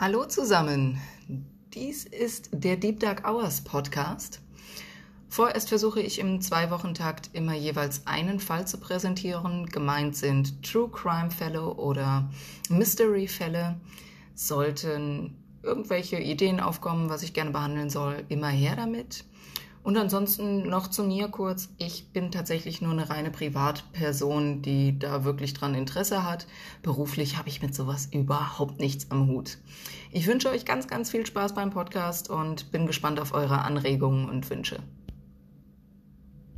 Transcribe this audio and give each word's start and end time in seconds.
Hallo 0.00 0.24
zusammen. 0.24 0.98
Dies 1.74 2.06
ist 2.06 2.48
der 2.54 2.78
Deep 2.78 3.00
Dark 3.00 3.28
Hours 3.28 3.60
Podcast. 3.60 4.40
Vorerst 5.28 5.68
versuche 5.68 6.00
ich 6.00 6.18
im 6.20 6.40
Zwei-Wochen-Takt 6.40 7.28
immer 7.34 7.52
jeweils 7.52 8.06
einen 8.06 8.40
Fall 8.40 8.66
zu 8.66 8.78
präsentieren. 8.78 9.66
Gemeint 9.66 10.16
sind 10.16 10.62
True 10.62 10.88
Crime 10.88 11.30
Fälle 11.30 11.74
oder 11.74 12.30
Mystery 12.70 13.28
Fälle. 13.28 13.78
Sollten 14.34 15.36
irgendwelche 15.62 16.18
Ideen 16.18 16.60
aufkommen, 16.60 17.10
was 17.10 17.22
ich 17.22 17.34
gerne 17.34 17.50
behandeln 17.50 17.90
soll, 17.90 18.24
immer 18.30 18.48
her 18.48 18.76
damit. 18.76 19.26
Und 19.82 19.96
ansonsten 19.96 20.68
noch 20.68 20.88
zu 20.88 21.02
mir 21.02 21.28
kurz. 21.28 21.70
Ich 21.78 22.12
bin 22.12 22.30
tatsächlich 22.30 22.82
nur 22.82 22.92
eine 22.92 23.08
reine 23.08 23.30
Privatperson, 23.30 24.60
die 24.60 24.98
da 24.98 25.24
wirklich 25.24 25.54
dran 25.54 25.74
Interesse 25.74 26.22
hat. 26.22 26.46
Beruflich 26.82 27.38
habe 27.38 27.48
ich 27.48 27.62
mit 27.62 27.74
sowas 27.74 28.08
überhaupt 28.12 28.78
nichts 28.78 29.10
am 29.10 29.28
Hut. 29.28 29.56
Ich 30.12 30.26
wünsche 30.26 30.50
euch 30.50 30.66
ganz, 30.66 30.86
ganz 30.86 31.10
viel 31.10 31.24
Spaß 31.24 31.54
beim 31.54 31.70
Podcast 31.70 32.28
und 32.28 32.70
bin 32.72 32.86
gespannt 32.86 33.20
auf 33.20 33.32
eure 33.32 33.62
Anregungen 33.62 34.28
und 34.28 34.48
Wünsche. 34.50 34.80